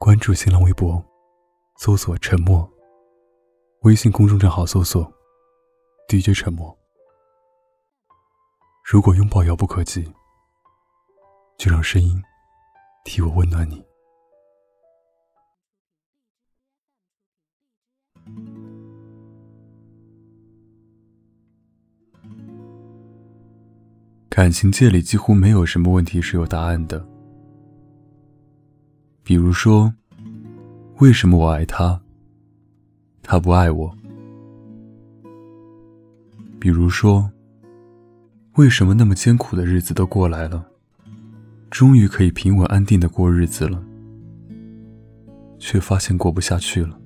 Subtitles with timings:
[0.00, 1.04] 关注新浪微博，
[1.76, 2.70] 搜索“沉默”。
[3.82, 5.12] 微信公众账号搜索
[6.08, 6.78] “DJ 沉默”。
[8.86, 10.04] 如果拥抱遥不可及，
[11.58, 12.22] 就让声音
[13.04, 13.84] 替我温暖你。
[24.30, 27.17] 感情界里几乎没有什么问题是有答案的。
[29.28, 29.92] 比如说，
[31.00, 32.00] 为什么我爱他，
[33.22, 33.94] 他不爱我？
[36.58, 37.30] 比如说，
[38.54, 40.66] 为什么那么艰苦的日子都过来了，
[41.68, 43.84] 终于可以平稳安定的过日子了，
[45.58, 46.98] 却发现过不下去了？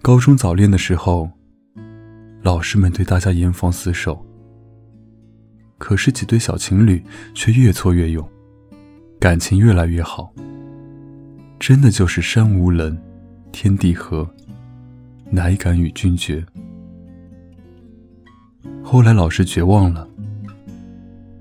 [0.00, 1.28] 高中早恋的时候。
[2.42, 4.24] 老师们对大家严防死守，
[5.78, 7.04] 可是几对小情侣
[7.34, 8.26] 却越挫越勇，
[9.20, 10.32] 感情越来越好。
[11.58, 12.96] 真的就是山无棱，
[13.52, 14.28] 天地合，
[15.30, 16.44] 乃敢与君绝。
[18.82, 20.08] 后来老师绝望了，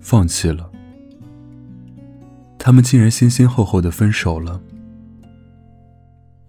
[0.00, 0.72] 放弃了，
[2.58, 4.58] 他们竟然先先后后的分手了，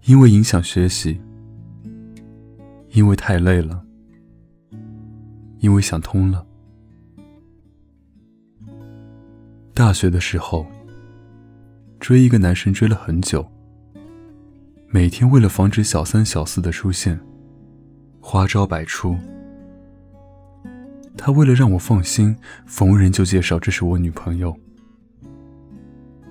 [0.06, 1.20] 因为影响学习，
[2.92, 3.84] 因为太累了。
[5.60, 6.46] 因为想通了。
[9.74, 10.64] 大学的时候，
[12.00, 13.46] 追一个男生追了很久，
[14.88, 17.18] 每天为了防止小三小四的出现，
[18.20, 19.16] 花招百出。
[21.16, 24.56] 他为了让我放心，逢人就介绍这是我女朋友，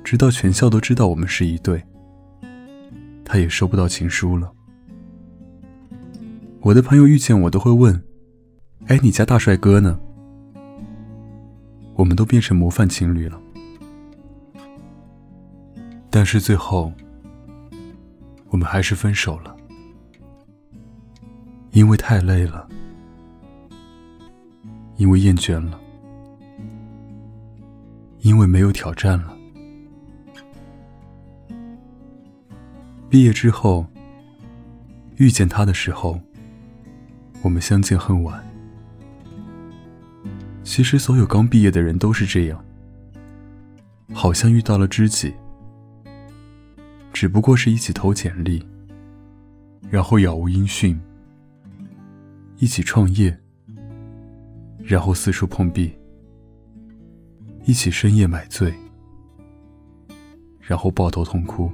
[0.04, 1.84] 直到全校都知道我们是一对，
[3.26, 4.50] 他也收不到情书了。
[6.62, 8.02] 我的朋友遇见我都会问。
[8.86, 10.00] 哎，你家大帅哥呢？
[11.96, 13.38] 我们都变成模范情侣了，
[16.18, 16.92] 但是最后，
[18.50, 19.56] 我们还是分手了，
[21.74, 22.68] 因为太累了，
[24.96, 25.80] 因为厌倦了，
[28.22, 29.38] 因为没有挑战了。
[33.12, 33.86] 毕业之后，
[35.18, 36.20] 遇见他的时候，
[37.44, 38.44] 我们相见恨晚。
[40.64, 42.66] 其实，所有刚毕业的人都是这样，
[44.12, 45.32] 好像遇到了知己，
[47.20, 48.64] 只不过是一起投简历，
[49.90, 50.96] 然后杳无音讯；
[52.60, 53.36] 一起创业，
[54.84, 55.90] 然后四处碰壁；
[57.66, 58.72] 一起深夜买醉，
[60.62, 61.72] 然后抱头痛哭。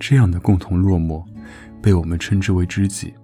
[0.00, 1.24] 这样的共同落寞，
[1.80, 3.14] 被我们称之为知己。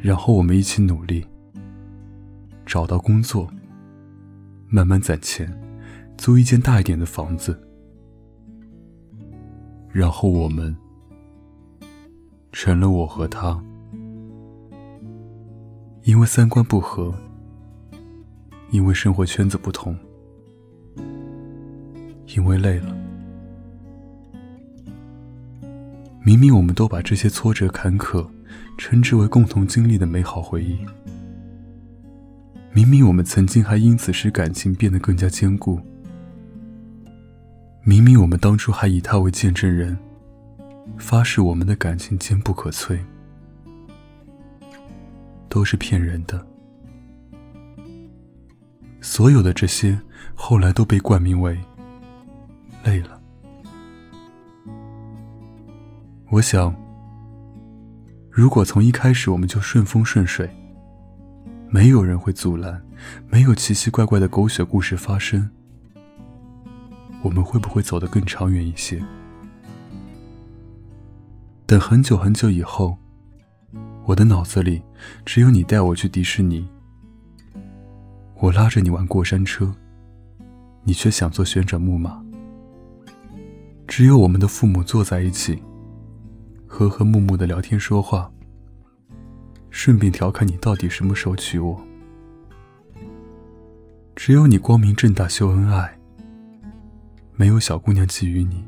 [0.00, 1.22] 然后我们一起努力，
[2.64, 3.46] 找到工作，
[4.68, 5.54] 慢慢攒钱，
[6.18, 7.58] 租一间大一点的房子。
[9.90, 10.76] 然后我们
[12.52, 13.58] 成了我和他，
[16.02, 17.14] 因为三观不合，
[18.70, 19.96] 因为生活圈子不同，
[22.36, 22.94] 因为累了。
[26.22, 28.28] 明明我们都把这些挫折坎坷。
[28.78, 30.78] 称之为共同经历的美好回忆。
[32.72, 35.80] 明明我们曾经还因此使感情变得更加坚固。
[37.88, 39.96] 明明我们当初还以他为见证人，
[40.98, 42.98] 发誓我们的感情坚不可摧，
[45.48, 46.46] 都是骗人的。
[49.00, 49.98] 所有的这些，
[50.34, 51.58] 后来都被冠名为
[52.84, 53.18] 累了。
[56.28, 56.76] 我想。
[58.30, 60.54] 如果从一开始我们就顺风顺水，
[61.70, 62.82] 没有人会阻拦，
[63.30, 65.48] 没有奇奇怪怪的狗血故事发生，
[67.22, 69.02] 我们会不会走得更长远一些？
[71.66, 72.96] 等很久很久以后，
[74.04, 74.82] 我的脑子里
[75.24, 76.66] 只有你带我去迪士尼，
[78.36, 79.74] 我拉着你玩过山车，
[80.84, 82.22] 你却想坐旋转木马，
[83.86, 85.62] 只有我们的父母坐在一起。
[86.70, 88.30] 和和睦睦的聊天说话，
[89.70, 91.82] 顺便调侃你到底什么时候娶我。
[94.14, 95.97] 只有你光明正大秀恩爱，
[97.40, 98.64] 没有小姑娘觊觎你，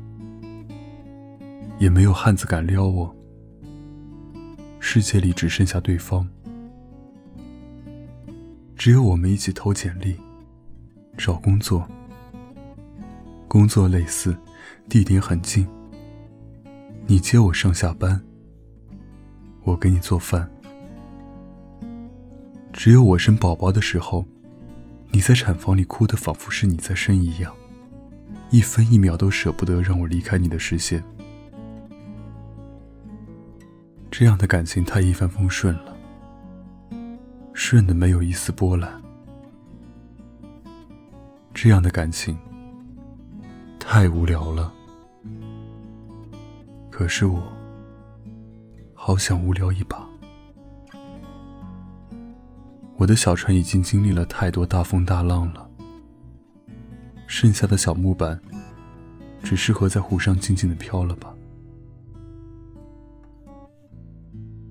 [1.77, 3.13] 也没有汉子敢撩我。
[4.79, 6.25] 世界里只剩下对方，
[8.77, 10.15] 只有我们一起投简历，
[11.17, 11.85] 找工作，
[13.45, 14.37] 工作类似，
[14.87, 15.67] 地点很近。
[17.07, 18.23] 你接我上下班，
[19.65, 20.49] 我给你做饭。
[22.71, 24.25] 只有我生宝宝的时候，
[25.09, 27.53] 你在产房里哭得仿佛是你在生一样，
[28.51, 31.01] 一分一秒都舍不得让我离开你的视线。
[34.11, 35.95] 这样的感情太一帆风顺了，
[37.53, 39.01] 顺的没有一丝波澜。
[41.53, 42.37] 这样的感情
[43.79, 44.73] 太无聊了，
[46.89, 47.41] 可是我
[48.93, 50.05] 好想无聊一把。
[52.97, 55.70] 我的小船已经经历了太多大风大浪了，
[57.31, 58.37] 剩下的小木板，
[59.41, 61.33] 只适合在湖上静静的飘了吧。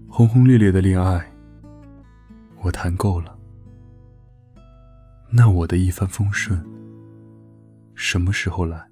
[0.06, 1.26] 轰轰烈烈的恋爱，
[2.60, 3.34] 我谈够了。
[5.30, 6.62] 那我的一帆风顺，
[7.94, 8.86] 什么时候来？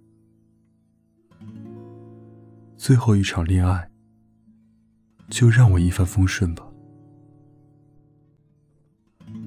[2.78, 3.90] 最后一场恋爱，
[5.28, 6.66] 就让我一帆风顺吧。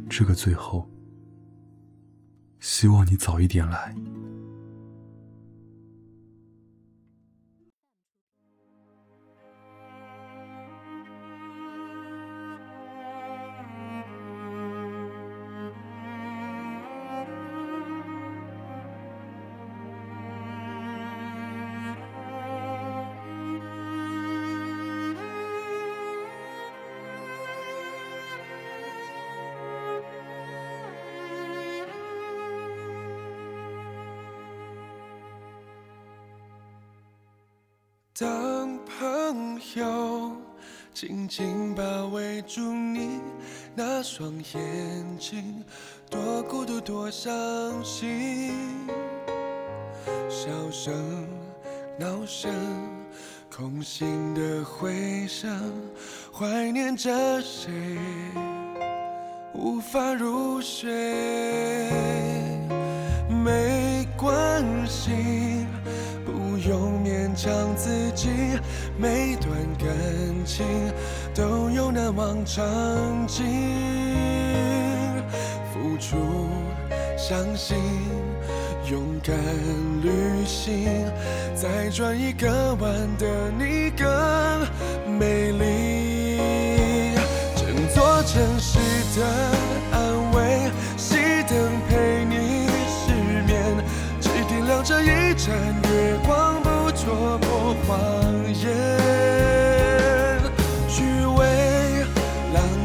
[0.08, 0.88] 这个最后，
[2.82, 3.94] 希望你早一点来。
[38.22, 40.32] 当朋友
[40.94, 43.20] 紧紧包围住你
[43.74, 45.66] 那双眼睛，
[46.08, 47.34] 多孤独多伤
[47.84, 48.54] 心。
[50.30, 50.94] 笑声、
[51.98, 52.54] 闹声、
[53.52, 55.60] 空心的回声，
[56.32, 57.72] 怀念着谁，
[59.52, 60.92] 无法入睡。
[63.44, 65.10] 没关系。
[67.84, 68.30] 自己，
[68.96, 69.90] 每段感
[70.46, 70.64] 情
[71.34, 72.64] 都有难忘场
[73.26, 73.44] 景。
[75.74, 76.16] 付出，
[77.18, 77.80] 相信，
[78.86, 79.36] 勇敢
[80.04, 81.12] 旅行，
[81.56, 84.08] 再转一个弯的你更
[85.18, 87.18] 美丽。
[87.56, 88.78] 整座城市
[89.18, 89.26] 的
[102.54, 102.81] la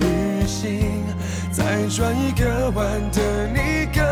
[0.00, 1.04] 旅行，
[1.52, 4.02] 再转一个弯的你更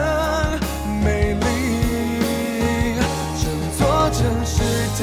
[1.03, 2.97] 美丽，
[3.41, 3.45] 整
[3.79, 4.63] 座城市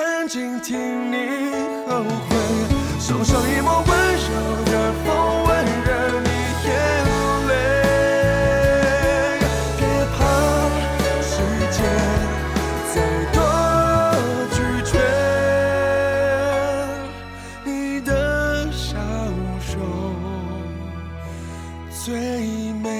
[0.00, 1.16] 安静听你
[1.88, 2.36] 后悔，
[3.00, 4.28] 送上一抹温柔
[4.64, 5.06] 的风，
[5.44, 5.48] 温
[5.84, 5.88] 热
[6.20, 6.28] 你
[6.64, 6.68] 眼
[7.48, 7.50] 泪。
[9.78, 9.80] 别
[10.16, 10.18] 怕，
[11.22, 11.32] 世
[11.72, 11.78] 界
[12.92, 12.94] 再
[13.32, 13.36] 多
[14.52, 14.56] 拒
[14.90, 14.92] 绝，
[17.64, 17.68] 你
[18.02, 18.10] 的
[18.70, 18.86] 笑
[19.74, 19.76] 容
[21.90, 22.06] 最
[22.82, 22.97] 美。